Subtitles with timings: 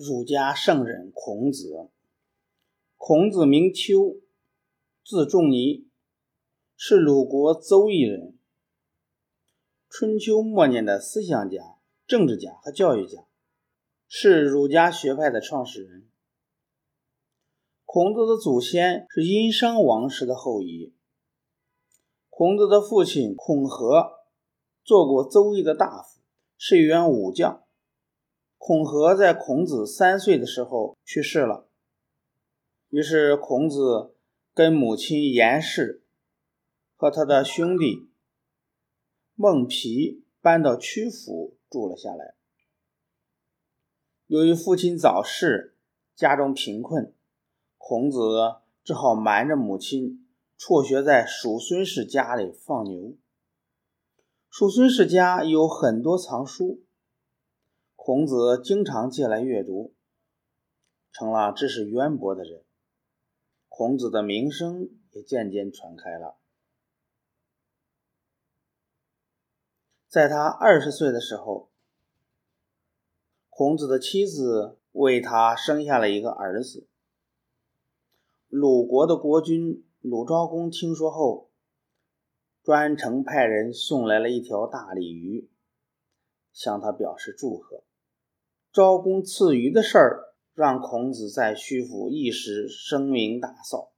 [0.00, 1.90] 儒家圣人孔子。
[2.96, 4.20] 孔子名丘，
[5.04, 5.88] 字仲尼，
[6.76, 8.38] 是鲁国邹邑人。
[9.88, 13.26] 春秋末年的思想家、政治家和教育家，
[14.06, 16.08] 是儒家学派的创始人。
[17.84, 20.94] 孔子的祖先是殷商王室的后裔。
[22.30, 24.12] 孔子的父亲孔和
[24.84, 26.20] 做过邹邑的大夫，
[26.56, 27.64] 是一员武将。
[28.58, 31.68] 孔和在孔子三岁的时候去世了，
[32.88, 34.14] 于是孔子
[34.52, 36.04] 跟母亲颜氏
[36.94, 38.10] 和他的兄弟
[39.34, 42.34] 孟皮搬到曲阜住了下来。
[44.26, 45.76] 由于父亲早逝，
[46.14, 47.14] 家中贫困，
[47.78, 48.18] 孔子
[48.84, 50.26] 只好瞒着母亲，
[50.58, 53.16] 辍学在叔孙氏家里放牛。
[54.50, 56.82] 叔孙氏家有很多藏书。
[58.08, 59.94] 孔子经常借来阅读，
[61.12, 62.64] 成了知识渊博的人。
[63.68, 66.38] 孔子的名声也渐渐传开了。
[70.08, 71.70] 在他二十岁的时候，
[73.50, 76.88] 孔子的妻子为他生下了一个儿子。
[78.46, 81.50] 鲁国的国君鲁昭公听说后，
[82.62, 85.50] 专程派人送来了一条大鲤鱼，
[86.54, 87.84] 向他表示祝贺。
[88.78, 93.88] 昭公赐鱼的事儿，让孔子在曲阜一时声名大噪。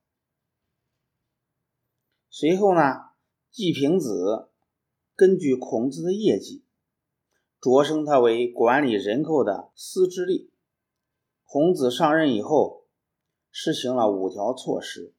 [2.30, 3.10] 随后呢，
[3.50, 4.48] 季平子
[5.14, 6.64] 根据孔子的业绩，
[7.60, 10.48] 擢升他为管理人口的司之吏。
[11.44, 12.86] 孔子上任以后，
[13.50, 15.12] 实行了五条措施：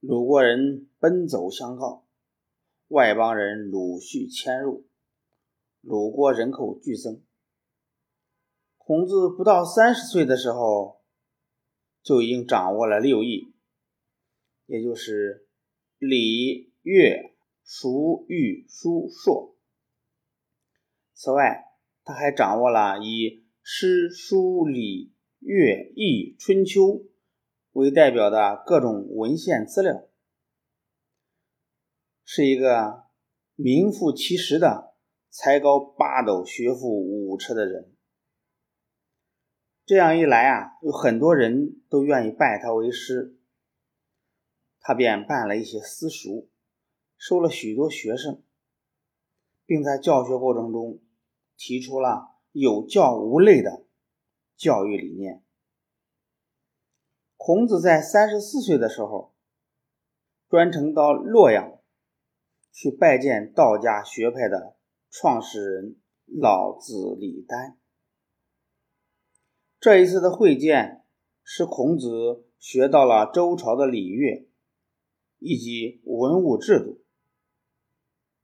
[0.00, 2.06] 鲁国人奔走相告，
[2.88, 4.86] 外邦人陆续迁入，
[5.82, 7.22] 鲁国人口剧增。
[8.86, 11.00] 孔子不到三十岁的时候，
[12.02, 13.54] 就已经掌握了六艺，
[14.66, 15.48] 也就是
[15.96, 19.56] 礼、乐、书、御、书、硕。
[21.14, 21.64] 此外，
[22.04, 27.06] 他还掌握了以诗、书、礼、乐、易、春秋
[27.72, 30.06] 为代表的各种文献资料，
[32.22, 33.04] 是一个
[33.54, 34.94] 名副其实的
[35.30, 37.93] 才高八斗、学富五车的人。
[39.86, 43.36] 这样一来啊，有很多人都愿意拜他为师，
[44.80, 46.48] 他便办了一些私塾，
[47.18, 48.42] 收了许多学生，
[49.66, 51.00] 并在教学过程中
[51.58, 53.84] 提出了有教无类的
[54.56, 55.42] 教育理念。
[57.36, 59.34] 孔子在三十四岁的时候，
[60.48, 61.78] 专程到洛阳
[62.72, 64.76] 去拜见道家学派的
[65.10, 67.76] 创始人老子李丹。
[69.84, 71.04] 这一次的会见，
[71.42, 74.48] 使孔子学到了周朝的礼乐
[75.38, 77.02] 以及文物制度。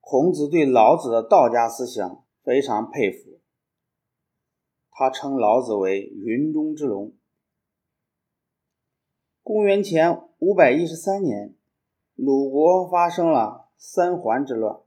[0.00, 3.40] 孔子对老子的道家思想非常佩服，
[4.90, 7.14] 他称老子为“云中之龙”。
[9.42, 11.54] 公元前五百一十三年，
[12.16, 14.80] 鲁国发生了三桓之乱，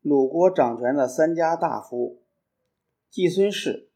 [0.00, 2.22] 鲁国掌权的三家大夫
[3.10, 3.90] 季孙氏。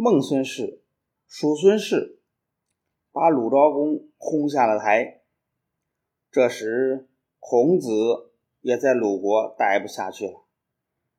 [0.00, 0.84] 孟孙氏、
[1.26, 2.22] 叔孙氏
[3.10, 5.24] 把鲁昭公轰下了台。
[6.30, 7.08] 这时，
[7.40, 7.90] 孔子
[8.60, 10.46] 也在鲁国待不下去了，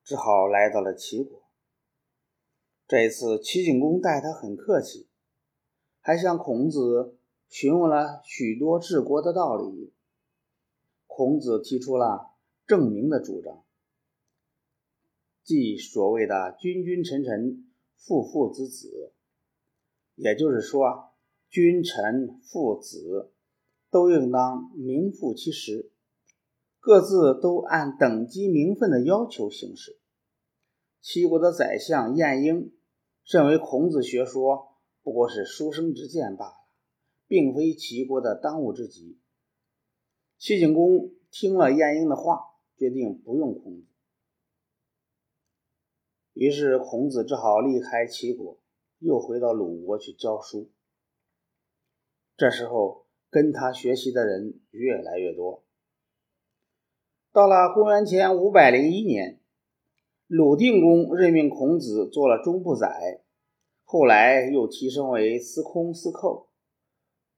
[0.01, 1.44] 只好来到了齐国。
[2.88, 5.09] 这一次，齐景公待他很客气，
[6.00, 7.19] 还向孔子
[7.50, 9.94] 询问了许多治国的道理。
[11.06, 12.34] 孔子提出了
[12.66, 13.66] 正名的主张，
[15.44, 17.66] 即所谓的“君君臣臣”。
[18.00, 19.14] 父父子子，
[20.16, 21.12] 也就是说，
[21.50, 23.34] 君臣父子
[23.92, 25.92] 都应当名副其实，
[26.80, 30.00] 各自都按等级名分的要求行事。
[31.02, 32.74] 齐国的宰相晏婴
[33.26, 36.53] 认为孔子学说不过是书生之见罢了，
[37.28, 39.20] 并非齐国的当务之急。
[40.38, 42.40] 齐景公听了晏婴的话，
[42.78, 43.88] 决定不用孔子。
[46.40, 48.58] 于是，孔子只好离开齐国，
[49.00, 50.70] 又回到鲁国去教书。
[52.38, 55.66] 这时候，跟他学习的人越来越多。
[57.34, 59.41] 到了公元前五百零一年，
[60.28, 63.22] 鲁定公任命孔子做了中部宰，
[63.84, 66.47] 后来又提升为司空、司寇。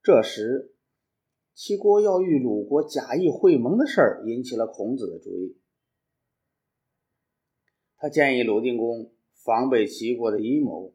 [0.03, 0.75] 这时，
[1.55, 5.57] 齐国要与鲁国假意会盟的事儿引起了孔子的注意。
[8.01, 10.91] 他建议鲁定公防备齐国的阴谋，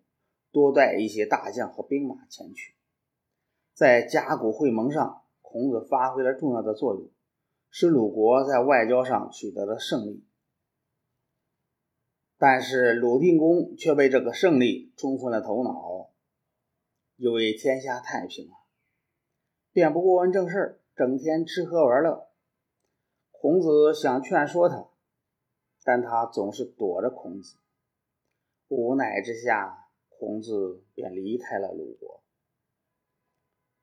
[0.50, 2.75] 多带一些大将和兵马前去。
[3.73, 7.08] 在甲骨会盟上，孔子发挥了重要的作用，
[7.70, 10.26] 使鲁国在外交上取得了胜利。
[12.38, 16.11] 但是鲁定公却被这个胜利冲昏了头脑，
[17.14, 18.52] 以为天下太平了，
[19.70, 22.26] 便不过问正事，整天吃喝玩乐。
[23.31, 24.88] 孔子想劝说他，
[25.87, 27.59] 但他总是躲着孔子。
[28.67, 32.25] 无奈之下，孔子便离开了鲁国。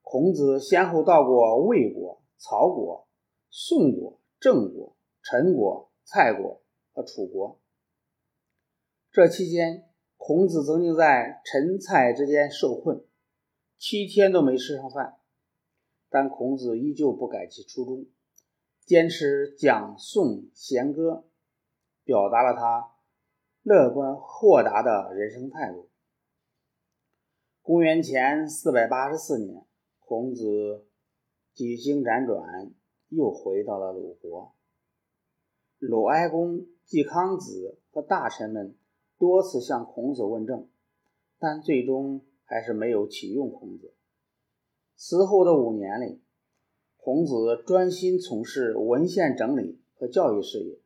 [0.01, 3.07] 孔子先后到过魏国、曹国、
[3.49, 6.61] 宋国、郑国、陈国、蔡国
[6.91, 7.61] 和楚国。
[9.09, 13.05] 这期间，孔子曾经在陈、蔡之间受困，
[13.77, 15.21] 七天都没吃上饭。
[16.09, 18.07] 但孔子依旧不改其初衷，
[18.85, 21.23] 坚持讲颂弦歌，
[22.03, 22.91] 表达了他
[23.61, 25.89] 乐观豁达的人生态度。
[27.61, 29.65] 公元前四百八十四年，
[29.99, 30.87] 孔子
[31.53, 32.71] 几经辗转，
[33.09, 34.53] 又回到了鲁国。
[35.79, 38.75] 鲁哀公、季康子和大臣们。
[39.19, 40.67] 多次向孔子问政，
[41.39, 43.93] 但最终还是没有启用孔子。
[44.97, 46.21] 此后的五年里，
[46.97, 50.81] 孔子专心从事文献整理和教育事业，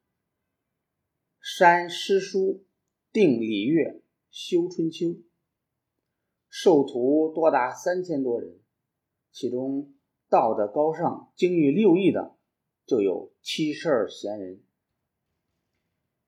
[1.39, 2.63] 删诗书，
[3.12, 5.18] 定礼乐，修春秋，
[6.50, 8.60] 授徒多达三千多人，
[9.31, 9.94] 其中
[10.30, 12.36] 道德高尚、精于六艺的
[12.86, 14.62] 就有七十二贤人。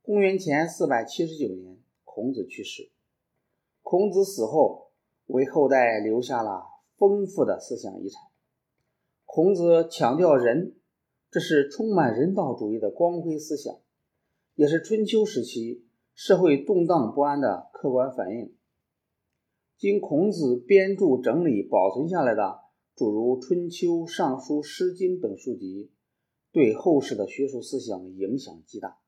[0.02, 1.78] 公元前四百七十九年。
[2.12, 2.90] 孔子去世，
[3.82, 4.92] 孔子死后
[5.28, 6.66] 为后代留下了
[6.98, 8.22] 丰富的思想遗产。
[9.24, 10.76] 孔子强调仁，
[11.32, 13.80] 这是充满人道主义的光辉思想，
[14.60, 18.54] 也是春秋时期社会动荡不安的客观反映。
[19.78, 22.60] 经孔子编著整理保存下来的
[22.94, 25.94] 诸如《春秋》《尚书》《诗经》等书籍，
[26.52, 28.99] 对后世的学术思想影响极大。